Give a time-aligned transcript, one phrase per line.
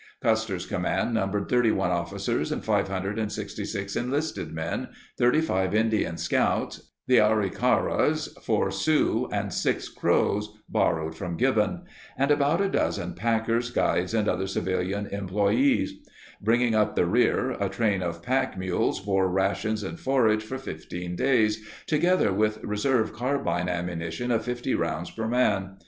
[0.19, 4.87] Custer's command numbered 31 officers and 566 enlisted men,
[5.19, 11.83] 35 Indian scouts (the Arikaras, four Sioux, and six Crows borrowed from Gibbon),
[12.17, 15.93] and about a dozen packers, guides, and other civilian employees.
[16.41, 21.15] Bringing up the rear, a train of pack mules bore rations and forage for 15
[21.15, 25.77] days together with reserve carbine ammunition of 50 rounds per man.